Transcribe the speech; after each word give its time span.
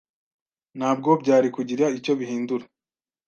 Ntabwo 0.77 1.09
byari 1.21 1.47
kugira 1.55 1.85
icyo 1.97 2.13
bihindura. 2.19 2.65